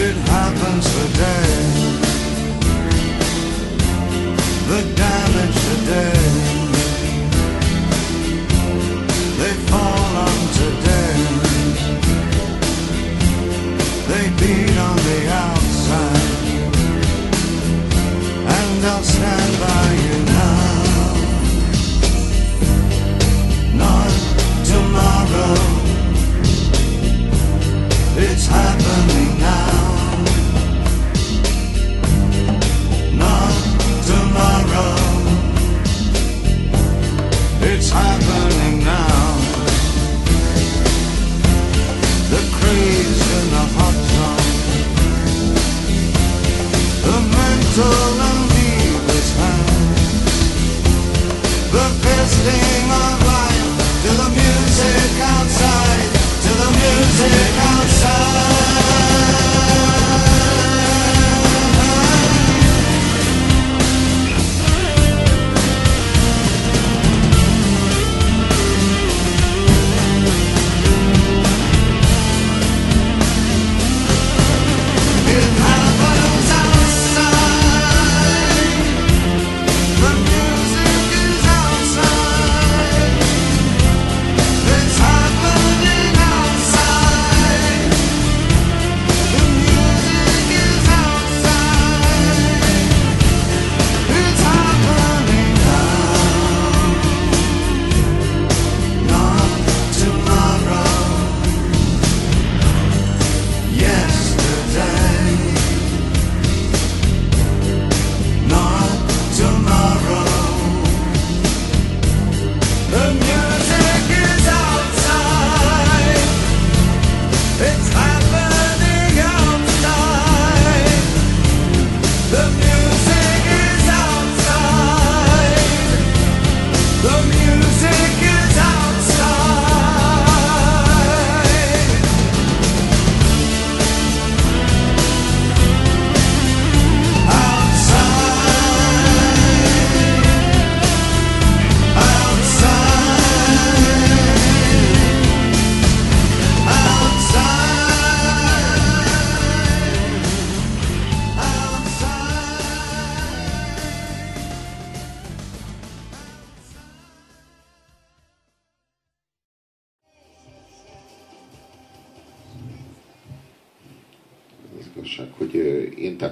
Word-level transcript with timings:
It 0.00 0.14
happens 0.28 1.17
music 54.78 55.20
outside, 55.22 56.12
to 56.42 56.50
the 56.54 56.70
music 56.78 57.47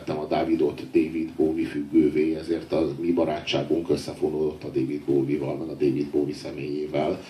tettem 0.07 0.23
a 0.23 0.27
Dávidot 0.27 0.83
David 0.93 1.31
Bowie 1.37 1.67
függővé, 1.67 2.35
ezért 2.35 2.73
a 2.73 2.95
mi 3.01 3.13
barátságunk 3.13 3.91
összefonódott 3.91 4.65
a 4.65 4.69
David 4.69 5.01
Bowie-val, 5.01 5.57
meg 5.57 5.69
a 5.69 5.75
David 5.75 6.07
Bowie 6.07 6.35
személyével, 6.35 7.21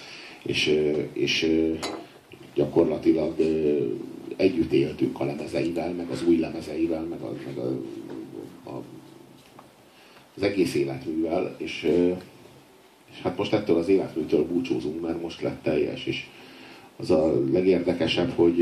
és, 0.42 0.66
és 1.12 1.46
gyakorlatilag 2.54 3.34
együtt 4.36 4.72
éltünk 4.72 5.20
a 5.20 5.24
lemezeivel, 5.24 5.92
meg 5.92 6.10
az 6.10 6.24
új 6.26 6.36
lemezeivel, 6.38 7.02
meg, 7.02 7.20
a, 7.20 7.32
meg 7.46 7.56
a, 7.58 7.68
a, 8.70 8.82
az 10.36 10.42
egész 10.42 10.74
életművel, 10.74 11.54
és, 11.58 11.82
és 13.10 13.22
hát 13.22 13.36
most 13.36 13.52
ettől 13.52 13.76
az 13.76 13.88
életműtől 13.88 14.46
búcsúzunk, 14.46 15.00
mert 15.00 15.22
most 15.22 15.42
lett 15.42 15.62
teljes, 15.62 16.06
és 16.06 16.24
az 16.96 17.10
a 17.10 17.42
legérdekesebb, 17.52 18.30
hogy 18.30 18.58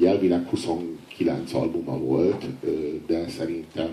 jelvileg 0.00 0.46
29 1.18 1.54
albuma 1.54 1.98
volt, 1.98 2.46
de 3.06 3.28
szerintem 3.28 3.90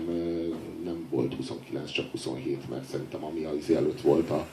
nem 0.84 1.06
volt 1.10 1.34
29, 1.34 1.90
csak 1.90 2.10
27, 2.10 2.68
mert 2.70 2.84
szerintem 2.84 3.24
ami 3.24 3.44
az 3.44 3.70
előtt 3.70 4.00
volt, 4.00 4.30
a, 4.30 4.46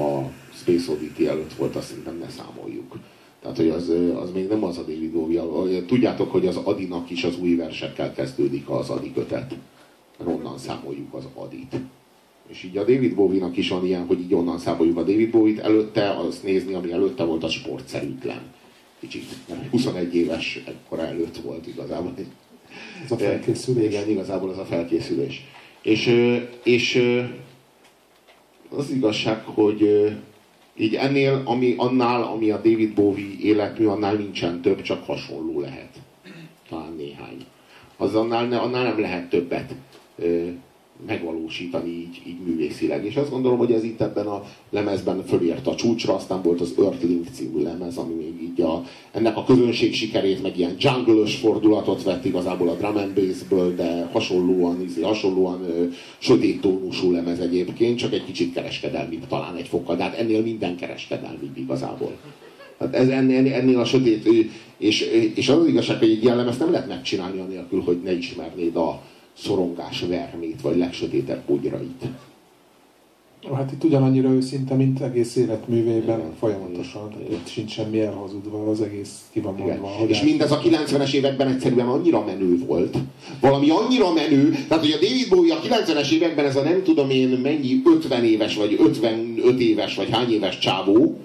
a 0.00 0.30
Space 0.52 0.92
Oddity 0.92 1.26
előtt 1.26 1.52
volt, 1.52 1.76
azt 1.76 1.88
szerintem 1.88 2.18
ne 2.18 2.28
számoljuk. 2.28 2.98
Tehát, 3.40 3.56
hogy 3.56 3.68
az, 3.68 3.92
az 4.22 4.32
még 4.32 4.48
nem 4.48 4.64
az 4.64 4.78
a 4.78 4.82
David 4.82 5.10
Bowie. 5.10 5.84
Tudjátok, 5.84 6.30
hogy 6.30 6.46
az 6.46 6.56
Adinak 6.56 7.10
is 7.10 7.24
az 7.24 7.38
új 7.38 7.54
versekkel 7.54 8.12
kezdődik 8.12 8.68
az 8.68 8.90
Adi 8.90 9.12
kötet. 9.12 9.54
Onnan 10.24 10.58
számoljuk 10.58 11.14
az 11.14 11.24
Adit. 11.34 11.76
És 12.48 12.62
így 12.62 12.76
a 12.76 12.84
David 12.84 13.14
Bowie-nak 13.14 13.56
is 13.56 13.68
van 13.68 13.86
ilyen, 13.86 14.06
hogy 14.06 14.20
így 14.20 14.34
onnan 14.34 14.58
számoljuk 14.58 14.96
a 14.96 15.02
David 15.02 15.30
Bowie-t, 15.30 15.58
előtte 15.58 16.10
azt 16.10 16.42
nézni, 16.42 16.74
ami 16.74 16.92
előtte 16.92 17.24
volt, 17.24 17.44
az 17.44 17.52
sportszerűtlen. 17.52 18.54
Kicsit. 19.00 19.24
Mert 19.48 19.70
21 19.70 20.14
éves 20.14 20.62
ekkora 20.66 21.06
előtt 21.06 21.36
volt 21.36 21.66
igazából. 21.66 22.14
Ez 23.04 23.10
a 23.10 23.16
felkészülés. 23.16 23.86
Igen, 23.86 24.08
igazából 24.08 24.52
ez 24.52 24.58
a 24.58 24.64
felkészülés. 24.64 25.44
És, 25.82 26.06
és 26.62 27.02
az 28.68 28.90
igazság, 28.90 29.44
hogy 29.44 30.12
így 30.76 30.94
ennél, 30.94 31.42
ami, 31.44 31.74
annál, 31.76 32.22
ami 32.22 32.50
a 32.50 32.56
David 32.56 32.94
Bowie 32.94 33.36
életmű, 33.42 33.86
annál 33.86 34.14
nincsen 34.14 34.60
több, 34.60 34.82
csak 34.82 35.04
hasonló 35.04 35.60
lehet. 35.60 36.00
Talán 36.68 36.92
néhány. 36.96 37.44
Az 37.96 38.14
annál, 38.14 38.52
annál 38.52 38.82
nem 38.82 39.00
lehet 39.00 39.28
többet 39.28 39.74
megvalósítani 41.06 41.88
így, 41.88 42.22
így 42.26 42.38
művészileg. 42.46 43.04
És 43.04 43.16
azt 43.16 43.30
gondolom, 43.30 43.58
hogy 43.58 43.72
ez 43.72 43.84
itt 43.84 44.00
ebben 44.00 44.26
a 44.26 44.44
lemezben 44.70 45.24
fölért 45.26 45.66
a 45.66 45.74
csúcsra, 45.74 46.14
aztán 46.14 46.42
volt 46.42 46.60
az 46.60 46.74
Earthling 46.78 47.24
című 47.32 47.62
lemez, 47.62 47.96
ami 47.96 48.14
még 48.14 48.42
így 48.42 48.60
a, 48.60 48.82
ennek 49.12 49.36
a 49.36 49.44
közönség 49.44 49.94
sikerét, 49.94 50.42
meg 50.42 50.58
ilyen 50.58 50.76
jungle 50.78 51.26
fordulatot 51.26 52.02
vett 52.02 52.24
igazából 52.24 52.68
a 52.68 52.74
drum 52.74 52.96
and 52.96 53.14
bassből, 53.14 53.74
de 53.74 54.08
hasonlóan, 54.12 54.82
izé, 54.82 55.02
hasonlóan 55.02 55.62
ö, 55.62 55.84
sötét 56.18 56.60
tónusú 56.60 57.10
lemez 57.10 57.38
egyébként, 57.38 57.98
csak 57.98 58.12
egy 58.12 58.24
kicsit 58.24 58.54
kereskedelmibb 58.54 59.26
talán 59.26 59.56
egy 59.56 59.68
fokkal, 59.68 59.96
de 59.96 60.02
hát 60.02 60.18
ennél 60.18 60.42
minden 60.42 60.76
kereskedelmibb 60.76 61.56
igazából. 61.56 62.16
Hát 62.78 62.94
ez 62.94 63.08
ennél, 63.08 63.52
ennél 63.52 63.78
a 63.78 63.84
sötét, 63.84 64.28
és, 64.78 65.00
és 65.34 65.48
az 65.48 65.58
az 65.58 65.66
igazság, 65.66 65.98
hogy 65.98 66.10
egy 66.10 66.22
ilyen 66.22 66.36
lemezt 66.36 66.58
nem 66.58 66.70
lehet 66.70 66.88
megcsinálni 66.88 67.40
anélkül, 67.40 67.80
hogy 67.80 68.00
ne 68.04 68.16
ismernéd 68.16 68.76
a 68.76 69.02
szorongás 69.38 70.00
vermét, 70.00 70.60
vagy 70.60 70.76
legsötétebb 70.76 71.42
bugyrait. 71.46 72.04
Hát 73.54 73.72
itt 73.72 73.84
ugyanannyira 73.84 74.28
őszinte, 74.28 74.74
mint 74.74 75.00
egész 75.00 75.36
életművében 75.36 76.18
Igen. 76.18 76.34
folyamatosan. 76.38 77.12
Igen. 77.20 77.32
itt 77.32 77.46
sincs 77.46 77.72
semmi 77.72 78.00
elhazudva, 78.00 78.70
az 78.70 78.80
egész 78.80 79.24
ki 79.32 79.40
van 79.40 79.54
mondva. 79.54 79.86
hogy 79.86 80.10
És 80.10 80.22
mindez 80.22 80.52
a 80.52 80.60
90-es 80.60 81.12
években 81.12 81.48
egyszerűen 81.48 81.88
annyira 81.88 82.24
menő 82.24 82.64
volt. 82.66 82.96
Valami 83.40 83.70
annyira 83.70 84.12
menő, 84.12 84.50
tehát 84.68 84.84
hogy 84.84 84.92
a 84.92 84.98
David 85.00 85.28
Bowie 85.28 85.54
a 85.54 85.60
90-es 85.60 86.10
években 86.10 86.44
ez 86.44 86.56
a 86.56 86.62
nem 86.62 86.82
tudom 86.82 87.10
én 87.10 87.28
mennyi 87.28 87.82
50 87.84 88.24
éves, 88.24 88.56
vagy 88.56 88.76
55 88.80 89.60
éves, 89.60 89.96
vagy 89.96 90.10
hány 90.10 90.32
éves 90.32 90.58
csávó, 90.58 91.18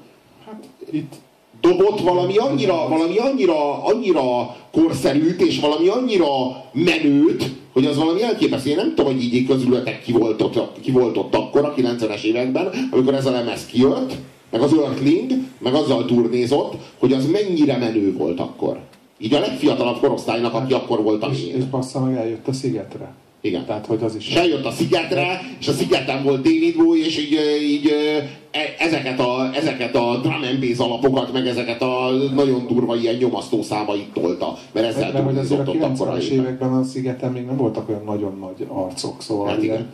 Hát 0.45 0.67
itt 0.91 1.13
dobott 1.61 1.99
valami 1.99 2.37
annyira, 2.37 2.87
valami 2.87 3.17
annyira, 3.17 3.83
annyira 3.83 4.55
korszerűt, 4.71 5.41
és 5.41 5.59
valami 5.59 5.87
annyira 5.87 6.27
menőt, 6.71 7.51
hogy 7.73 7.85
az 7.85 7.97
valami 7.97 8.23
elképesztő. 8.23 8.69
Én 8.69 8.75
nem 8.75 8.93
tudom, 8.95 9.13
hogy 9.13 9.23
így 9.23 9.47
közülöttek 9.47 10.03
ki 10.03 10.11
volt 10.11 10.41
ott, 10.41 10.81
ki 10.81 10.91
volt 10.91 11.17
ott 11.17 11.35
akkor 11.35 11.65
a 11.65 11.73
90-es 11.77 12.23
években, 12.23 12.69
amikor 12.91 13.13
ez 13.13 13.25
a 13.25 13.31
lemez 13.31 13.65
kijött, 13.65 14.13
meg 14.51 14.61
az 14.61 14.73
Earthling, 14.73 15.31
meg 15.57 15.73
azzal 15.73 16.05
turnézott, 16.05 16.73
hogy 16.99 17.13
az 17.13 17.25
mennyire 17.25 17.77
menő 17.77 18.13
volt 18.17 18.39
akkor. 18.39 18.79
Így 19.17 19.33
a 19.33 19.39
legfiatalabb 19.39 19.99
korosztálynak, 19.99 20.53
aki 20.53 20.73
akkor 20.73 21.03
volt 21.03 21.23
a 21.23 21.29
és, 21.31 21.45
és 21.45 21.63
bassza 21.63 21.99
meg 21.99 22.15
eljött 22.15 22.47
a 22.47 22.53
szigetre. 22.53 23.13
Igen. 23.41 23.65
Tehát, 23.65 23.85
hogy 23.85 24.03
az 24.03 24.15
is... 24.15 24.33
Eljött 24.33 24.65
a 24.65 24.71
szigetre, 24.71 25.41
és 25.59 25.67
a 25.67 25.71
szigeten 25.71 26.23
volt 26.23 26.41
David 26.41 26.75
Bowie, 26.75 27.05
és 27.05 27.17
így, 27.17 27.37
így 27.61 27.93
e- 28.51 28.75
ezeket 28.79 29.19
a, 29.19 29.49
ezeket 29.53 29.95
a 29.95 30.19
drum 30.21 30.43
and 30.43 30.59
bass 30.59 30.77
alapokat, 30.79 31.33
meg 31.33 31.47
ezeket 31.47 31.81
a 31.81 32.09
nagyon 32.33 32.67
durva 32.67 32.95
ilyen 32.95 33.15
nyomasztó 33.15 33.61
számait 33.61 34.13
tolta, 34.13 34.57
mert 34.71 34.87
ezzel 34.87 35.11
Mert 35.11 35.25
hogy 35.25 35.37
azért 35.37 35.59
a 35.59 35.63
durvízott 35.63 35.91
ott 35.91 35.99
akkor 35.99 36.17
90-es 36.19 36.27
években 36.27 36.73
a 36.73 36.83
szigeten 36.83 37.31
még 37.31 37.45
nem 37.45 37.57
voltak 37.57 37.89
olyan 37.89 38.03
nagyon 38.03 38.37
nagy 38.39 38.67
arcok, 38.67 39.21
szóval 39.21 39.47
Hát 39.47 39.63
ilyen- 39.63 39.75
igen. 39.75 39.89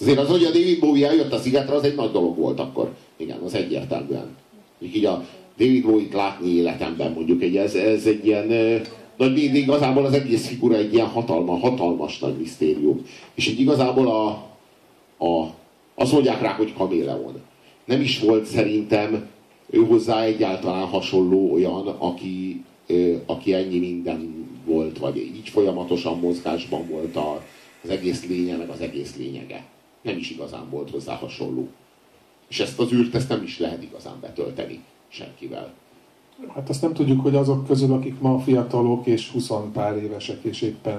Azért 0.00 0.18
az, 0.18 0.28
hogy 0.28 0.44
a 0.44 0.50
David 0.50 0.80
Bowie 0.80 1.08
eljött 1.08 1.32
a 1.32 1.38
szigetre, 1.38 1.74
az 1.74 1.84
egy 1.84 1.94
nagy 1.94 2.10
dolog 2.10 2.36
volt 2.36 2.60
akkor. 2.60 2.94
Igen, 3.16 3.38
az 3.44 3.54
egyértelműen. 3.54 4.36
Így, 4.80 5.04
a 5.04 5.24
David 5.58 5.84
Bowie-t 5.84 6.12
látni 6.12 6.48
életemben 6.48 7.12
mondjuk, 7.12 7.42
egy, 7.42 7.56
ez, 7.56 7.74
ez 7.74 8.06
egy 8.06 8.26
ilyen 8.26 8.80
de 9.18 9.58
igazából 9.58 10.04
az 10.04 10.12
egész 10.12 10.46
figura 10.46 10.76
egy 10.76 10.92
ilyen 10.92 11.06
hatalma, 11.06 11.58
hatalmas 11.58 12.18
nagy 12.18 12.36
misztérium. 12.36 13.02
És 13.34 13.48
így 13.48 13.60
igazából 13.60 14.08
a, 14.08 14.28
a, 15.24 15.54
azt 15.94 16.12
mondják 16.12 16.40
rá, 16.40 16.52
hogy 16.52 16.74
kaméleon. 16.74 17.40
Nem 17.84 18.00
is 18.00 18.20
volt 18.20 18.44
szerintem 18.44 19.28
ő 19.70 19.78
hozzá 19.78 20.22
egyáltalán 20.22 20.86
hasonló 20.86 21.52
olyan, 21.52 21.86
aki, 21.86 22.64
aki 23.26 23.54
ennyi 23.54 23.78
minden 23.78 24.48
volt, 24.64 24.98
vagy 24.98 25.16
így 25.16 25.48
folyamatosan 25.48 26.18
mozgásban 26.18 26.88
volt 26.88 27.16
a, 27.16 27.42
az 27.82 27.90
egész 27.90 28.26
lénye, 28.26 28.56
meg 28.56 28.68
az 28.68 28.80
egész 28.80 29.16
lényege. 29.16 29.64
Nem 30.02 30.16
is 30.16 30.30
igazán 30.30 30.70
volt 30.70 30.90
hozzá 30.90 31.14
hasonló. 31.14 31.68
És 32.48 32.60
ezt 32.60 32.78
az 32.78 32.92
űrt 32.92 33.14
ezt 33.14 33.28
nem 33.28 33.42
is 33.42 33.58
lehet 33.58 33.82
igazán 33.82 34.18
betölteni 34.20 34.80
senkivel. 35.08 35.74
Hát 36.54 36.68
azt 36.68 36.82
nem 36.82 36.92
tudjuk, 36.92 37.20
hogy 37.22 37.34
azok 37.34 37.66
közül, 37.66 37.92
akik 37.92 38.20
ma 38.20 38.38
fiatalok 38.38 39.06
és 39.06 39.30
20 39.30 39.50
pár 39.72 39.96
évesek, 39.96 40.38
és 40.42 40.62
éppen 40.62 40.98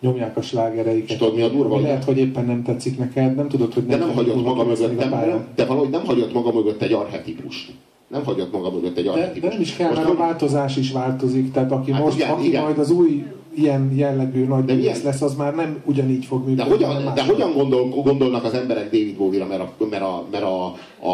nyomják 0.00 0.36
a 0.36 0.42
slágereiket. 0.42 1.10
És 1.10 1.16
tudod, 1.16 1.34
mi 1.34 1.42
a 1.42 1.48
durva, 1.48 1.74
hogy- 1.74 1.82
lehet, 1.82 2.04
hogy 2.04 2.18
éppen 2.18 2.44
nem 2.44 2.62
tetszik 2.62 2.98
neked, 2.98 3.34
nem 3.34 3.48
tudod, 3.48 3.74
hogy 3.74 3.86
De 3.86 3.96
nem 3.96 4.12
hagyott 4.14 4.44
maga 4.44 4.64
mögött, 4.64 5.08
pályán. 5.08 5.28
nem, 5.28 5.46
de 5.54 5.64
valahogy 5.64 5.90
nem 5.90 6.04
hagyott 6.04 6.32
maga 6.32 6.52
mögött 6.52 6.82
egy 6.82 6.92
arhetipust. 6.92 7.72
Nem 8.08 8.24
hagyott 8.24 8.52
maga 8.52 8.70
mögött 8.70 8.96
egy 8.98 9.04
De, 9.04 9.10
arhetipust. 9.10 9.42
de 9.42 9.48
nem 9.48 9.60
is 9.60 9.76
kell, 9.76 9.88
Most 9.88 10.00
mert 10.02 10.14
a 10.14 10.16
változás 10.16 10.76
is 10.76 10.92
változik, 10.92 11.52
tehát 11.52 11.72
aki 11.72 11.92
Hát 11.92 12.02
most, 12.04 12.16
igen, 12.16 12.30
aki 12.30 12.46
igen. 12.46 12.62
majd 12.62 12.78
az 12.78 12.90
új 12.90 13.24
ilyen 13.54 13.92
jellegű 13.94 14.44
nagy 14.44 14.64
De 14.64 14.74
milyen- 14.74 14.98
lesz, 15.04 15.20
az 15.22 15.34
már 15.34 15.54
nem 15.54 15.82
ugyanígy 15.84 16.24
fog 16.24 16.44
De 16.44 16.48
működni. 16.50 16.70
hogyan, 16.72 16.94
hanem 16.94 17.14
de 17.14 17.24
hogyan 17.24 17.52
gondol, 17.52 17.88
gondolnak 17.88 18.44
az 18.44 18.54
emberek 18.54 18.84
David 18.84 19.16
Bowie-ra, 19.16 19.46
mert 19.46 19.60
a, 19.60 19.72
mert 19.90 20.02
a, 20.02 20.24
mert 20.30 20.44
a, 20.44 20.64
a, 21.00 21.10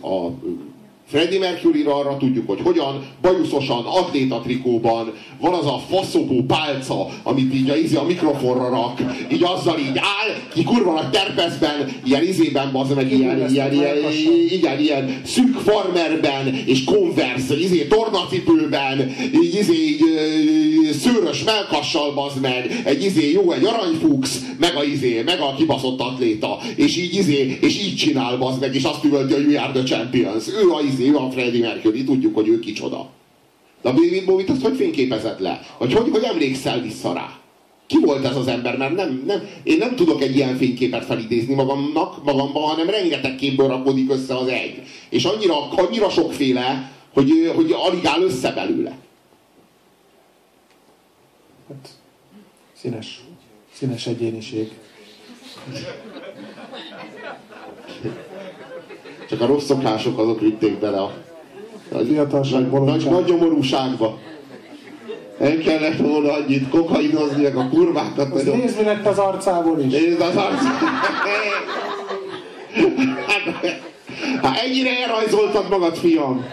a, 0.00 0.26
a 0.26 0.30
Freddie 1.10 1.38
Mercury-ra 1.38 1.94
arra 1.96 2.16
tudjuk, 2.16 2.46
hogy 2.46 2.60
hogyan 2.62 3.06
bajuszosan, 3.22 3.84
atléta 3.84 4.40
trikóban 4.40 5.12
van 5.40 5.52
az 5.52 5.66
a 5.66 5.82
faszopó 5.88 6.44
pálca, 6.44 7.06
amit 7.22 7.54
így 7.54 7.70
a, 7.70 7.76
izé 7.76 7.96
a 7.96 8.02
mikrofonra 8.02 8.68
rak, 8.68 9.00
így 9.32 9.42
azzal 9.42 9.78
így 9.78 9.96
áll, 9.96 10.34
ki 10.54 10.62
kurva 10.62 10.92
nagy 10.92 11.10
terpeszben, 11.10 11.88
ilyen 12.04 12.22
izében, 12.22 12.72
bazd 12.72 12.94
meg, 12.94 13.12
ilyen, 13.12 13.50
ilyen, 13.50 13.72
ilyen, 13.72 13.96
igen, 14.50 14.80
ilyen 14.80 15.20
szűk 15.24 15.58
farmerben, 15.58 16.54
és 16.66 16.84
konversz, 16.84 17.50
izé, 17.50 17.86
tornacipőben, 17.86 19.14
így, 19.42 19.54
izé, 19.54 19.74
így, 19.74 20.02
szőrös 20.92 21.44
melkassal 21.44 22.12
bazd 22.14 22.40
meg, 22.40 22.82
egy 22.84 23.04
izé, 23.04 23.32
jó, 23.32 23.52
egy 23.52 23.64
aranyfuchs, 23.64 24.30
meg 24.58 24.76
a 24.76 24.84
izé, 24.84 25.22
meg 25.26 25.40
a 25.40 25.54
kibaszott 25.56 26.00
atléta, 26.00 26.58
és 26.74 26.96
így 26.96 27.14
izé, 27.14 27.58
és 27.60 27.78
így 27.78 27.96
csinál 27.96 28.36
bazd 28.36 28.60
meg, 28.60 28.74
és 28.74 28.82
azt 28.82 29.04
üvölti, 29.04 29.32
hogy 29.32 29.46
we 29.46 29.60
are 29.60 29.72
the 29.72 29.82
champions. 29.82 30.44
Ő 30.48 30.70
a 30.70 30.80
izé, 30.92 30.99
ő 31.00 31.16
a 31.16 31.30
Freddie 31.30 31.66
Mercury, 31.66 32.04
tudjuk, 32.04 32.34
hogy 32.34 32.48
ő 32.48 32.58
kicsoda. 32.58 33.10
De 33.82 33.88
a 33.88 33.92
David 33.92 34.24
Bowie-t 34.24 34.50
azt 34.50 34.62
hogy 34.62 34.76
fényképezed 34.76 35.40
le? 35.40 35.60
Vagy 35.78 35.92
hogy, 35.92 36.10
hogy 36.10 36.22
emlékszel 36.22 36.80
vissza 36.80 37.12
rá? 37.12 37.38
Ki 37.86 37.98
volt 38.00 38.24
ez 38.24 38.36
az 38.36 38.46
ember? 38.46 38.76
Mert 38.76 38.94
nem, 38.94 39.22
nem, 39.26 39.48
én 39.62 39.78
nem 39.78 39.94
tudok 39.96 40.22
egy 40.22 40.36
ilyen 40.36 40.56
fényképet 40.56 41.04
felidézni 41.04 41.54
magamnak, 41.54 42.24
magamban, 42.24 42.62
hanem 42.62 42.90
rengeteg 42.90 43.34
képből 43.34 43.66
rakódik 43.66 44.10
össze 44.10 44.36
az 44.36 44.48
egy. 44.48 44.82
És 45.08 45.24
annyira, 45.24 45.70
annyira 45.70 46.10
sokféle, 46.10 46.92
hogy, 47.12 47.52
hogy 47.54 47.72
alig 47.72 48.06
áll 48.06 48.22
össze 48.22 48.52
belőle. 48.52 48.96
Hát, 51.68 51.88
színes, 52.72 53.20
színes 53.72 54.06
egyéniség. 54.06 54.72
Csak 59.30 59.40
a 59.40 59.46
rossz 59.46 59.64
szokások 59.64 60.18
azok 60.18 60.40
vitték 60.40 60.78
bele 60.78 60.98
a, 60.98 61.12
nagy, 61.92 62.26
nagy, 62.70 63.06
nagy 63.10 63.24
nyomorúságba. 63.24 64.18
Nem 65.38 65.58
kellett 65.58 65.96
volna 65.96 66.32
annyit 66.32 66.68
kokainozni, 66.68 67.42
meg 67.42 67.56
a 67.56 67.68
kurvákat. 67.68 68.34
Nagyon- 68.34 68.56
nézd, 68.56 68.78
mi 68.78 68.84
lett 68.84 69.06
az 69.06 69.18
arcából 69.18 69.80
is. 69.80 69.92
Nézd 69.92 70.20
az 70.20 70.36
arc! 70.36 70.60
Hát 74.42 74.58
ennyire 74.64 74.90
elrajzoltad 75.02 75.68
magad, 75.70 75.96
fiam! 75.96 76.44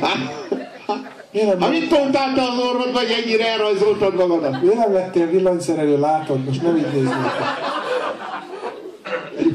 Hát 0.00 1.70
mit 1.70 1.90
mondtál 1.90 2.34
te 2.34 2.42
az 2.42 2.58
orvod, 2.58 2.92
vagy 2.92 3.22
ennyire 3.22 3.46
elrajzoltad 3.52 4.14
magadat? 4.14 4.62
miért 4.62 4.76
nem 4.76 4.92
lettél 4.92 5.26
villanyszerelő, 5.26 6.00
látod? 6.00 6.44
Most 6.44 6.62
nem 6.62 6.76
így 6.76 6.92
nézni. 6.92 7.14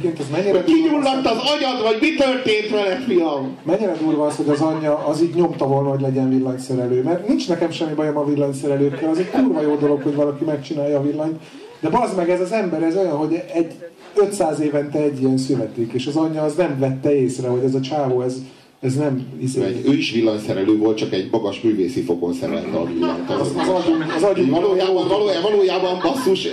Egyébként 0.01 0.27
ez 0.27 0.31
mennyire 0.31 0.63
durva, 0.63 0.73
Kigyulladt 0.73 1.25
az 1.25 1.37
agyad, 1.55 1.81
vagy 1.83 1.97
mi 2.01 2.15
történt 2.15 2.69
veled, 2.69 3.01
fiam? 3.07 3.57
mennyire 3.63 3.95
durva 4.03 4.25
az, 4.25 4.35
hogy 4.35 4.49
az 4.49 4.61
anyja 4.61 4.97
az 4.97 5.21
így 5.21 5.35
nyomta 5.35 5.67
volna, 5.67 5.89
hogy 5.89 6.01
legyen 6.01 6.29
villanyszerelő. 6.29 7.03
Mert 7.03 7.27
nincs 7.27 7.47
nekem 7.47 7.71
semmi 7.71 7.93
bajom 7.93 8.17
a 8.17 8.25
villanyszerelőkkel, 8.25 9.09
az 9.09 9.17
egy 9.17 9.29
kurva 9.29 9.61
jó 9.61 9.75
dolog, 9.75 10.01
hogy 10.01 10.15
valaki 10.15 10.43
megcsinálja 10.43 10.97
a 10.97 11.01
villanyt. 11.01 11.39
De 11.79 11.89
bazd 11.89 12.15
meg, 12.17 12.29
ez 12.29 12.41
az 12.41 12.51
ember, 12.51 12.83
ez 12.83 12.95
olyan, 12.97 13.17
hogy 13.17 13.43
egy 13.53 13.73
500 14.15 14.59
évente 14.59 14.99
egy 14.99 15.21
ilyen 15.21 15.37
születik, 15.37 15.93
és 15.93 16.07
az 16.07 16.15
anyja 16.15 16.43
az 16.43 16.55
nem 16.55 16.79
vette 16.79 17.15
észre, 17.15 17.47
hogy 17.47 17.63
ez 17.63 17.75
a 17.75 17.79
csávó, 17.79 18.21
ez, 18.21 18.35
ez 18.81 18.95
nem 18.95 19.27
izé, 19.41 19.81
Ő 19.85 19.93
is 19.93 20.11
villanyszerelő 20.11 20.77
volt, 20.77 20.97
csak 20.97 21.13
egy 21.13 21.27
magas 21.31 21.61
művészi 21.61 22.01
fokon 22.01 22.33
szerelte 22.33 22.77
a 22.77 22.85
villanyt. 22.85 23.29
Az, 23.29 23.39
az, 23.39 23.53
az 23.55 23.67
agyunk, 23.67 24.13
az 24.15 24.23
agyunk 24.23 24.51
Valójában, 24.51 25.07
valójában, 25.07 25.51
valójában 25.51 25.99
basszus, 26.01 26.45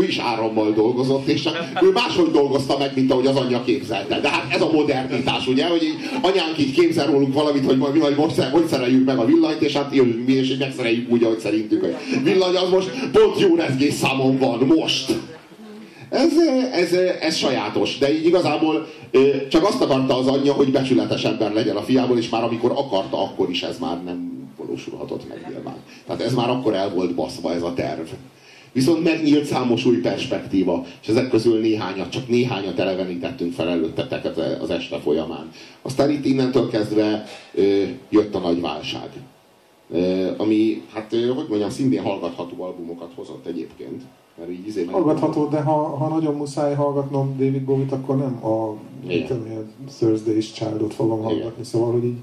ő 0.00 0.06
is 0.06 0.18
árammal 0.18 0.72
dolgozott, 0.72 1.26
és 1.26 1.48
ő 1.82 1.90
máshogy 1.90 2.30
dolgozta 2.30 2.78
meg, 2.78 2.92
mint 2.94 3.10
ahogy 3.10 3.26
az 3.26 3.36
anyja 3.36 3.62
képzelte. 3.64 4.20
De 4.20 4.28
hát 4.28 4.52
ez 4.52 4.60
a 4.60 4.70
modernitás, 4.72 5.46
ugye, 5.46 5.66
hogy 5.66 5.82
így 5.82 5.96
anyánk 6.22 6.58
így 6.58 6.72
képzel 6.72 7.06
rólunk 7.06 7.34
valamit, 7.34 7.64
hogy 7.64 7.78
majd 7.78 7.92
mi 7.92 7.98
majd 7.98 8.16
most, 8.16 8.42
hogy 8.42 8.66
szereljük 8.66 9.04
meg 9.04 9.18
a 9.18 9.24
villanyt, 9.24 9.62
és 9.62 9.72
hát 9.72 9.94
jövünk 9.94 10.26
mi, 10.26 10.32
és 10.32 10.56
megszereljük 10.58 11.10
úgy, 11.10 11.22
ahogy 11.22 11.38
szerintük, 11.38 11.80
hogy 11.80 11.94
villany 12.22 12.56
az 12.56 12.70
most 12.70 12.90
pont 13.12 13.40
jó 13.40 13.54
rezgés 13.54 13.94
számon 13.94 14.38
van, 14.38 14.58
most. 14.58 15.12
Ez, 16.12 16.32
ez, 16.72 16.92
ez 17.20 17.36
sajátos, 17.36 17.98
de 17.98 18.14
így 18.14 18.26
igazából 18.26 18.86
csak 19.48 19.64
azt 19.64 19.82
akarta 19.82 20.16
az 20.16 20.26
anyja, 20.26 20.52
hogy 20.52 20.70
becsületes 20.70 21.24
ember 21.24 21.52
legyen 21.52 21.76
a 21.76 21.82
fiából, 21.82 22.18
és 22.18 22.28
már 22.28 22.42
amikor 22.42 22.70
akarta, 22.70 23.22
akkor 23.22 23.50
is 23.50 23.62
ez 23.62 23.78
már 23.78 24.04
nem 24.04 24.48
valósulhatott 24.56 25.28
meg 25.28 25.46
nyilván. 25.48 25.76
Tehát 26.06 26.22
ez 26.22 26.34
már 26.34 26.50
akkor 26.50 26.74
el 26.74 26.90
volt 26.94 27.14
baszva 27.14 27.52
ez 27.52 27.62
a 27.62 27.72
terv. 27.74 28.06
Viszont 28.72 29.04
megnyílt 29.04 29.44
számos 29.44 29.84
új 29.84 29.96
perspektíva, 29.96 30.86
és 31.02 31.08
ezek 31.08 31.28
közül 31.28 31.60
néhányat, 31.60 32.10
csak 32.10 32.28
néhányat 32.28 32.78
elevenítettünk 32.78 33.52
fel 33.52 33.68
előttetek 33.68 34.26
az 34.60 34.70
este 34.70 34.98
folyamán. 34.98 35.50
Aztán 35.82 36.10
itt 36.10 36.24
innentől 36.24 36.70
kezdve 36.70 37.24
ö, 37.54 37.82
jött 38.10 38.34
a 38.34 38.38
nagy 38.38 38.60
válság. 38.60 39.08
Ö, 39.90 40.30
ami, 40.36 40.82
hát 40.94 41.12
ö, 41.12 41.26
hogy 41.26 41.46
mondjam, 41.48 41.70
szintén 41.70 42.02
hallgatható 42.02 42.62
albumokat 42.62 43.12
hozott 43.14 43.46
egyébként. 43.46 44.02
Mert 44.38 44.50
így 44.50 44.66
izé 44.66 44.84
Hallgatható, 44.84 45.46
de 45.48 45.60
ha, 45.60 45.72
ha 45.72 46.08
nagyon 46.08 46.34
muszáj 46.34 46.74
hallgatnom 46.74 47.36
David 47.38 47.64
Bowie-t, 47.64 47.92
akkor 47.92 48.16
nem 48.16 48.44
a 48.44 48.74
tudom 49.26 49.46
Thursday's 50.00 50.52
Child-ot 50.54 50.94
fogom 50.94 51.18
Igen. 51.18 51.30
hallgatni. 51.30 51.64
Szóval, 51.64 51.92
hogy 51.92 52.04
így 52.04 52.18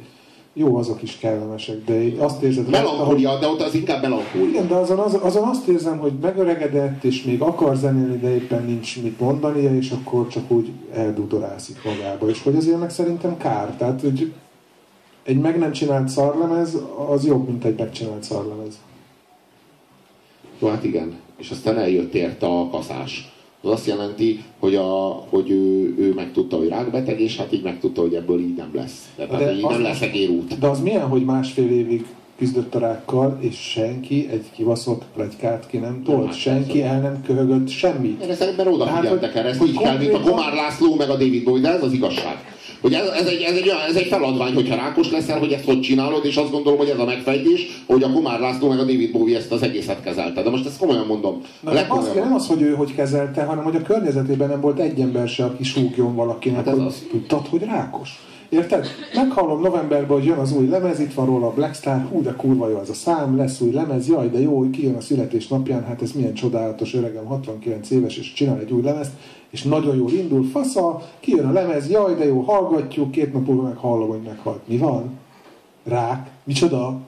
jó, 0.53 0.75
azok 0.77 1.01
is 1.01 1.17
kellemesek, 1.17 1.83
de 1.85 2.03
így 2.03 2.17
azt 2.19 2.41
érzed, 2.41 2.69
rajta, 2.69 2.87
hogy 2.87 2.97
Melankólia, 2.97 3.39
de 3.39 3.47
ott 3.47 3.61
az 3.61 3.75
inkább 3.75 4.01
melankólia. 4.01 4.47
igen, 4.47 4.67
de 4.67 4.75
azon, 4.75 4.99
az, 4.99 5.17
azon 5.21 5.47
azt 5.47 5.67
érzem, 5.67 5.97
hogy 5.97 6.11
megöregedett, 6.21 7.03
és 7.03 7.23
még 7.23 7.41
akar 7.41 7.75
zenélni, 7.75 8.17
de 8.17 8.33
éppen 8.35 8.65
nincs 8.65 9.01
mit 9.01 9.19
mondania, 9.19 9.75
és 9.75 9.91
akkor 9.91 10.27
csak 10.27 10.51
úgy 10.51 10.71
eldudorászik 10.93 11.77
magába. 11.83 12.29
És 12.29 12.43
hogy 12.43 12.55
azért 12.55 12.79
meg 12.79 12.89
szerintem 12.89 13.37
kár. 13.37 13.75
Tehát, 13.77 14.01
hogy 14.01 14.33
egy 15.23 15.39
meg 15.39 15.57
nem 15.57 15.71
csinált 15.71 16.07
szarlemez, 16.07 16.77
az 17.09 17.25
jobb, 17.25 17.47
mint 17.47 17.63
egy 17.63 17.77
megcsinált 17.77 18.23
szarlemez. 18.23 18.79
Jó, 20.59 20.67
hát 20.67 20.83
igen. 20.83 21.13
És 21.37 21.49
aztán 21.49 21.77
eljött 21.77 22.13
érte 22.13 22.45
a 22.45 22.69
kaszás. 22.69 23.31
Az 23.61 23.69
azt 23.71 23.87
jelenti, 23.87 24.43
hogy, 24.59 24.75
a, 24.75 25.25
hogy 25.29 25.49
ő, 25.49 25.95
ő 25.97 26.13
megtudta, 26.13 26.57
hogy 26.57 26.67
rákbeteg, 26.67 27.19
és 27.19 27.37
hát 27.37 27.53
így 27.53 27.63
megtudta, 27.63 28.01
hogy 28.01 28.13
ebből 28.13 28.39
így 28.39 28.55
nem 28.55 28.69
lesz. 28.73 29.09
Tehát 29.15 29.37
De 29.37 29.53
így 29.55 29.63
az- 29.63 29.71
nem 29.71 29.81
lesz 29.81 30.01
egérút. 30.01 30.59
De 30.59 30.67
az 30.67 30.79
milyen, 30.81 31.07
hogy 31.07 31.25
másfél 31.25 31.71
évig 31.71 32.05
küzdött 32.37 32.75
a 32.75 32.79
rákkal, 32.79 33.37
és 33.41 33.55
senki 33.55 34.27
egy 34.31 34.45
kibaszott 34.55 35.03
plegykát 35.15 35.67
ki 35.69 35.77
nem 35.77 36.03
tolt, 36.03 36.25
hát 36.25 36.37
senki 36.37 36.81
el 36.81 36.99
nem 37.01 37.21
köhögött 37.25 37.67
semmit. 37.69 38.21
Erre 38.21 38.35
szerintem 38.35 38.73
odafigyeltek 38.73 39.35
erre, 39.35 39.49
ezt 39.49 39.63
így 39.63 39.77
kell, 39.77 39.97
mint 39.97 40.13
a 40.13 40.19
Komár 40.19 40.53
László, 40.53 40.95
meg 40.95 41.09
a 41.09 41.13
David 41.17 41.43
Bowie, 41.43 41.61
de 41.61 41.69
ez 41.73 41.83
az 41.83 41.93
igazság. 41.93 42.37
Hogy 42.81 42.93
ez, 42.93 43.07
ez, 43.07 43.25
egy, 43.25 43.41
ez, 43.41 43.55
egy, 43.55 43.71
ez 43.89 43.95
egy 43.95 44.07
feladvány, 44.07 44.53
hogyha 44.53 44.75
rákos 44.75 45.11
leszel, 45.11 45.39
hogy 45.39 45.51
ezt 45.51 45.65
hogy 45.65 45.81
csinálod, 45.81 46.25
és 46.25 46.35
azt 46.35 46.51
gondolom, 46.51 46.79
hogy 46.79 46.89
ez 46.89 46.99
a 46.99 47.05
megfejtés, 47.05 47.81
hogy 47.85 48.03
a 48.03 48.11
Kumár 48.11 48.39
László 48.39 48.67
meg 48.69 48.79
a 48.79 48.83
David 48.83 49.11
Bowie 49.11 49.37
ezt 49.37 49.51
az 49.51 49.61
egészet 49.61 50.03
kezelte. 50.03 50.43
De 50.43 50.49
most 50.49 50.65
ezt 50.65 50.77
komolyan 50.77 51.05
mondom. 51.05 51.41
Na, 51.59 51.71
de 51.71 51.85
az, 51.89 52.11
nem 52.15 52.33
az, 52.33 52.47
hogy 52.47 52.61
ő 52.61 52.73
hogy 52.73 52.95
kezelte, 52.95 53.43
hanem 53.43 53.63
hogy 53.63 53.75
a 53.75 53.81
környezetében 53.81 54.49
nem 54.49 54.61
volt 54.61 54.79
egy 54.79 54.99
ember 54.99 55.27
se, 55.27 55.43
aki 55.45 55.63
súgjon 55.63 56.15
valakinek, 56.15 56.57
Hát 56.57 56.67
ez 56.67 56.73
hogy 56.73 56.85
az. 56.85 57.05
tudtad, 57.09 57.47
hogy 57.47 57.63
rákos. 57.63 58.19
Érted? 58.49 58.87
Meghallom 59.13 59.61
novemberben, 59.61 60.17
hogy 60.17 60.25
jön 60.25 60.37
az 60.37 60.51
új 60.51 60.67
lemez, 60.67 60.99
itt 60.99 61.13
van 61.13 61.25
róla 61.25 61.47
a 61.47 61.53
Black 61.53 61.75
Star, 61.75 62.07
hú, 62.11 62.21
de 62.21 62.33
kurva 62.37 62.69
jó 62.69 62.77
az 62.77 62.89
a 62.89 62.93
szám, 62.93 63.37
lesz 63.37 63.61
új 63.61 63.71
lemez, 63.71 64.07
jaj, 64.07 64.29
de 64.29 64.39
jó, 64.39 64.57
hogy 64.57 64.69
kijön 64.69 64.95
a 64.95 65.01
születésnapján, 65.01 65.83
hát 65.83 66.01
ez 66.01 66.11
milyen 66.11 66.33
csodálatos 66.33 66.93
öregem, 66.93 67.25
69 67.25 67.89
éves, 67.89 68.17
és 68.17 68.33
csinál 68.33 68.59
egy 68.59 68.71
új 68.71 68.81
lemezt, 68.81 69.11
és 69.49 69.63
nagyon 69.63 69.95
jól 69.95 70.11
indul, 70.11 70.43
fasza, 70.43 71.01
kijön 71.19 71.45
a 71.45 71.51
lemez, 71.51 71.89
jaj, 71.89 72.15
de 72.15 72.25
jó, 72.25 72.39
hallgatjuk, 72.39 73.11
két 73.11 73.33
nap 73.33 73.45
múlva 73.45 73.61
meg 73.61 73.77
hallom, 73.77 74.09
hogy 74.09 74.21
meghalt. 74.25 74.67
Mi 74.67 74.77
van? 74.77 75.17
Rák? 75.83 76.29
Micsoda? 76.43 76.99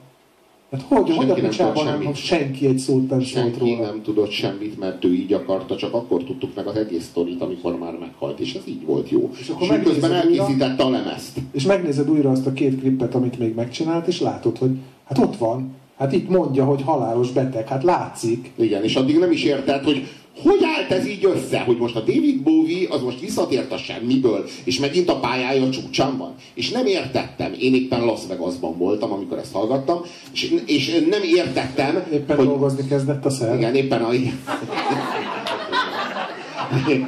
Hát 0.72 0.82
hogy, 0.88 1.16
hogy 1.16 1.30
a 1.30 1.34
nem 1.34 1.44
picsában 1.48 1.84
nem, 1.84 2.00
semmit. 2.00 2.16
senki 2.16 2.66
egy 2.66 2.78
szót 2.78 3.08
nem 3.10 3.22
szólt 3.22 3.44
Senki 3.44 3.58
róla. 3.58 3.80
nem 3.86 4.02
tudott 4.02 4.30
semmit, 4.30 4.78
mert 4.78 5.04
ő 5.04 5.14
így 5.14 5.32
akarta, 5.32 5.76
csak 5.76 5.94
akkor 5.94 6.24
tudtuk 6.24 6.54
meg 6.54 6.66
az 6.66 6.76
egész 6.76 7.04
sztorit, 7.04 7.42
amikor 7.42 7.78
már 7.78 7.96
meghalt, 8.00 8.40
és 8.40 8.54
ez 8.54 8.62
így 8.66 8.84
volt 8.86 9.10
jó. 9.10 9.30
És 9.40 9.48
akkor 9.48 9.62
és 9.62 9.82
közben 9.84 10.10
újra. 10.10 10.22
elkészítette 10.22 10.82
a 10.82 10.90
lemezt. 10.90 11.38
És 11.52 11.64
megnézed 11.64 12.10
újra 12.10 12.30
azt 12.30 12.46
a 12.46 12.52
két 12.52 12.80
klippet, 12.80 13.14
amit 13.14 13.38
még 13.38 13.54
megcsinált, 13.54 14.06
és 14.06 14.20
látod, 14.20 14.58
hogy 14.58 14.70
hát 15.04 15.18
ott 15.18 15.36
van. 15.36 15.74
Hát 15.98 16.12
itt 16.12 16.28
mondja, 16.28 16.64
hogy 16.64 16.82
halálos 16.82 17.30
beteg. 17.30 17.68
Hát 17.68 17.82
látszik. 17.82 18.50
Igen, 18.56 18.82
és 18.82 18.96
addig 18.96 19.18
nem 19.18 19.30
is 19.30 19.44
érted, 19.44 19.84
hogy 19.84 20.06
hogy 20.36 20.60
állt 20.76 20.90
ez 20.90 21.06
így 21.06 21.24
össze, 21.24 21.60
hogy 21.60 21.76
most 21.76 21.96
a 21.96 22.00
David 22.00 22.42
Bowie 22.42 22.88
az 22.90 23.02
most 23.02 23.20
visszatért 23.20 23.72
a 23.72 23.76
semmiből, 23.76 24.44
és 24.64 24.78
megint 24.78 25.08
a 25.08 25.20
pályája 25.20 25.70
csúcsán 25.70 26.16
van. 26.16 26.34
És 26.54 26.70
nem 26.70 26.86
értettem. 26.86 27.54
Én 27.58 27.74
éppen 27.74 28.04
Las 28.04 28.20
Vegasban 28.28 28.78
voltam, 28.78 29.12
amikor 29.12 29.38
ezt 29.38 29.52
hallgattam, 29.52 30.00
és, 30.32 30.54
és 30.66 31.06
nem 31.10 31.22
értettem, 31.22 32.02
Éppen 32.12 32.36
hogy... 32.36 32.46
dolgozni 32.46 32.86
kezdett 32.88 33.24
a 33.24 33.30
szer. 33.30 33.54
Igen, 33.56 33.74
éppen 33.74 34.02
a... 34.02 34.10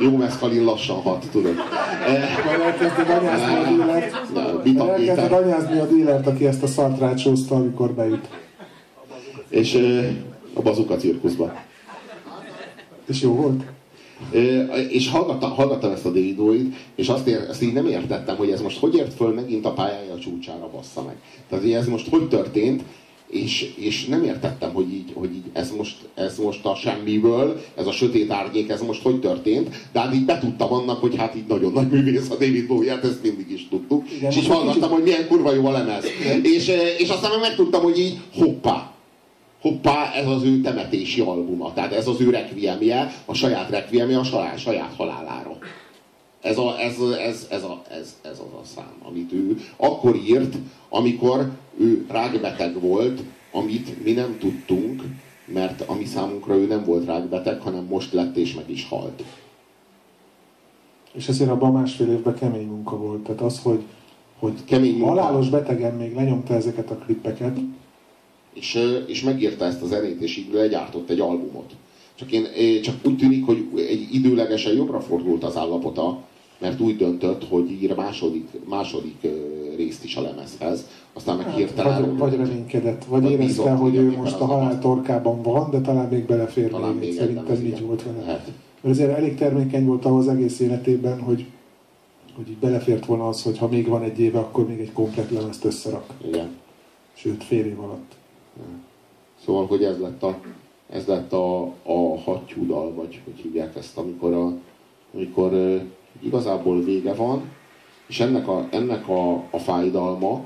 Jó 0.01 0.17
meszkalin 0.17 0.65
lassan 0.65 0.97
hat, 0.97 1.27
tudod. 1.31 1.55
Majd 2.47 2.61
elkezded 2.61 3.09
anyázni 3.09 3.55
a 3.55 4.63
dílert. 4.63 4.89
Elkezded 4.89 5.33
anyázni 5.33 5.79
a 5.79 5.87
dílert, 5.87 6.27
aki 6.27 6.47
ezt 6.47 6.63
a 6.63 6.67
szart 6.67 6.99
rácsózta, 6.99 7.55
amikor 7.55 7.91
beüt. 7.91 8.29
És 9.49 9.79
a 10.55 10.63
bazuka 10.63 10.97
cirkuszba. 10.97 11.53
És 13.07 13.21
jó 13.21 13.33
volt? 13.33 13.63
És 14.89 15.09
hallgattam, 15.09 15.51
hallgattam 15.51 15.91
ezt 15.91 16.07
a 16.07 16.13
Bowie-t, 16.37 16.75
és 16.95 17.09
azt, 17.09 17.27
ér, 17.27 17.47
azt 17.49 17.63
így 17.63 17.73
nem 17.73 17.87
értettem, 17.87 18.37
hogy 18.37 18.51
ez 18.51 18.61
most 18.61 18.79
hogy 18.79 18.95
ért 18.95 19.15
föl 19.15 19.35
megint 19.35 19.65
a 19.65 19.73
pályája 19.73 20.13
a 20.13 20.19
csúcsára 20.19 20.71
bassza 20.73 21.03
meg. 21.03 21.17
Tehát 21.49 21.65
ez 21.65 21.89
most 21.89 22.09
hogy 22.09 22.29
történt, 22.29 22.83
és, 23.35 23.73
és 23.77 24.05
nem 24.05 24.25
értettem, 24.25 24.73
hogy 24.73 24.93
így, 24.93 25.13
hogy 25.15 25.35
így 25.35 25.45
ez, 25.53 25.73
most, 25.77 25.97
ez 26.15 26.39
most 26.39 26.65
a 26.65 26.75
semmiből, 26.75 27.61
ez 27.75 27.87
a 27.87 27.93
sötét 27.93 28.31
árnyék, 28.31 28.71
ez 28.71 28.81
most 28.81 29.03
hogy 29.03 29.21
történt, 29.21 29.89
de 29.93 30.01
hát 30.01 30.15
így 30.15 30.25
betudtam 30.25 30.73
annak, 30.73 31.01
hogy 31.01 31.17
hát 31.17 31.37
így 31.37 31.47
nagyon 31.49 31.73
nagy 31.73 31.91
művész 31.91 32.31
a 32.31 32.35
David 32.35 32.67
Bowie, 32.67 32.93
hát 32.93 33.05
ezt 33.05 33.23
mindig 33.23 33.51
is 33.51 33.69
tudtuk. 33.69 34.11
Igen, 34.17 34.31
és 34.31 34.37
így 34.37 34.47
hallgattam, 34.47 34.91
hogy 34.91 35.03
milyen 35.03 35.27
kurva 35.29 35.55
jó 35.55 35.67
a 35.67 35.71
lemez. 35.71 36.05
És, 36.43 36.71
és 36.99 37.09
aztán 37.09 37.31
meg 37.31 37.41
megtudtam, 37.41 37.83
hogy 37.83 37.99
így 37.99 38.19
hoppá, 38.35 38.94
hoppá, 39.65 40.13
ez 40.13 40.27
az 40.27 40.43
ő 40.43 40.61
temetési 40.61 41.21
albuma. 41.21 41.73
Tehát 41.73 41.93
ez 41.93 42.07
az 42.07 42.21
ő 42.21 42.31
requiemje, 42.31 43.13
a 43.25 43.35
saját 43.35 43.71
requiemje 43.71 44.19
a 44.19 44.25
saját, 44.25 44.59
saját 44.59 44.95
halálára. 44.97 45.59
Ez, 46.41 46.59
a, 46.59 46.81
ez, 46.81 46.95
ez, 47.19 47.47
ez, 47.51 47.63
a, 47.63 47.83
ez, 47.91 48.17
ez 48.23 48.39
az 48.39 48.61
a 48.61 48.65
szám, 48.75 48.93
amit 49.09 49.33
ő 49.33 49.61
akkor 49.77 50.17
írt, 50.17 50.55
amikor 50.89 51.51
ő 51.79 52.07
rákbeteg 52.09 52.81
volt, 52.81 53.23
amit 53.53 54.05
mi 54.05 54.13
nem 54.13 54.37
tudtunk, 54.39 55.03
mert 55.45 55.89
a 55.89 55.95
mi 55.95 56.05
számunkra 56.05 56.55
ő 56.55 56.67
nem 56.67 56.85
volt 56.85 57.07
rákbeteg, 57.07 57.61
hanem 57.61 57.85
most 57.85 58.13
lett 58.13 58.37
és 58.37 58.55
meg 58.55 58.71
is 58.71 58.89
halt. 58.89 59.25
És 61.13 61.29
ezért 61.29 61.51
abban 61.51 61.75
a 61.75 61.79
másfél 61.79 62.11
évben 62.11 62.35
kemény 62.35 62.67
munka 62.67 62.97
volt. 62.97 63.23
Tehát 63.23 63.41
az, 63.41 63.61
hogy, 63.63 63.83
hogy 64.39 64.65
Kemény 64.65 64.93
munka. 64.93 65.09
halálos 65.09 65.49
betegen 65.49 65.95
még 65.95 66.15
lenyomta 66.15 66.55
ezeket 66.55 66.91
a 66.91 66.97
klippeket, 66.97 67.59
És, 68.55 68.79
és 69.07 69.23
megírta 69.23 69.65
ezt 69.65 69.83
a 69.83 69.87
zenét, 69.87 70.21
és 70.21 70.37
így 70.37 70.53
legyártott 70.53 71.11
egy 71.11 71.21
albumot. 71.21 71.73
Csak, 72.15 72.33
én, 72.33 72.83
csak 72.83 72.95
úgy 73.07 73.17
tűnik, 73.17 73.47
hogy 73.47 73.67
egy 73.77 74.09
időlegesen 74.13 74.75
jobbra 74.75 75.01
fordult 75.01 75.45
az 75.45 75.57
állapota, 75.57 76.23
mert 76.59 76.81
úgy 76.81 76.97
döntött, 76.97 77.49
hogy 77.49 77.71
ír 77.83 77.95
második, 77.95 78.49
második 78.69 79.27
részt 79.77 80.05
is 80.05 80.17
a 80.17 80.23
lemezhez, 80.23 80.87
aztán 81.13 81.37
meg 81.37 81.55
hirtelen... 81.55 81.93
Hát, 81.93 82.01
vagy, 82.01 82.19
vagy 82.19 82.37
reménykedett, 82.37 83.05
vagy 83.05 83.23
Vagy 83.23 83.31
érezte, 83.31 83.47
bízott, 83.47 83.79
hogy 83.79 83.95
ő 83.95 84.17
most 84.17 84.41
a 84.41 84.45
halál 84.45 84.79
torkában 84.79 85.43
van, 85.43 85.71
de 85.71 85.81
talán 85.81 86.09
még 86.09 86.27
belefér 86.27 86.71
Talán 86.71 86.95
még. 86.95 87.15
Szerintem 87.15 87.65
így 87.65 87.81
volt 87.81 88.03
vele. 88.03 88.19
Lehet. 88.19 88.51
Mert 88.81 88.95
azért 88.97 89.17
elég 89.17 89.35
termékeny 89.35 89.85
volt 89.85 90.05
ahhoz 90.05 90.29
egész 90.29 90.61
életében, 90.61 91.21
hogy, 91.21 91.45
hogy 92.37 92.49
így 92.49 92.57
belefért 92.57 93.07
volna 93.07 93.29
az, 93.29 93.43
hogy 93.43 93.59
ha 93.59 93.69
még 93.69 93.89
van 93.89 94.03
egy 94.03 94.21
éve, 94.21 94.39
akkor 94.39 94.69
még 94.69 94.81
egy 94.81 94.93
komplet 94.93 95.31
lemezt 95.31 95.65
összerak. 95.65 96.07
Igen. 96.27 96.49
Sőt, 97.15 97.45
fél 97.45 97.65
év 97.65 97.81
alatt. 97.81 98.13
Szóval, 99.45 99.67
hogy 99.67 99.85
ez 99.85 99.99
lett 99.99 100.23
a, 100.23 100.41
ez 100.91 101.07
lett 101.07 101.33
a, 101.33 101.63
a 101.83 102.19
hattyúdal, 102.25 102.95
vagy 102.95 103.21
hogy 103.25 103.41
hívják 103.43 103.77
ezt, 103.77 103.99
amikor, 103.99 104.33
a, 104.33 104.53
amikor 105.15 105.53
ö, 105.53 105.77
igazából 106.21 106.83
vége 106.83 107.15
van, 107.15 107.51
és 108.07 108.21
ennek 108.21 108.49
a, 108.49 108.69
ennek 108.71 109.09
a, 109.09 109.33
a 109.51 109.59
fájdalma, 109.59 110.45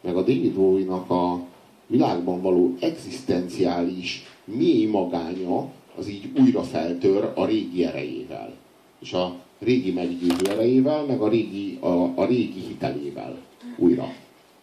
meg 0.00 0.16
a 0.16 0.20
David 0.20 0.54
Bowie-nak 0.54 1.10
a 1.10 1.40
világban 1.86 2.42
való 2.42 2.74
egzisztenciális 2.80 4.24
mély 4.44 4.86
magánya, 4.86 5.70
az 5.98 6.08
így 6.08 6.30
újra 6.40 6.62
feltör 6.62 7.32
a 7.34 7.44
régi 7.44 7.84
erejével. 7.84 8.54
És 8.98 9.12
a 9.12 9.34
régi 9.58 9.92
meggyőző 9.92 10.50
erejével, 10.50 11.04
meg 11.04 11.20
a 11.20 11.28
régi, 11.28 11.78
a, 11.80 12.12
a 12.14 12.24
régi 12.24 12.60
hitelével 12.60 13.38
újra. 13.76 14.12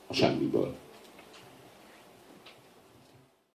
A 0.07 0.13
semmiből. 0.13 0.75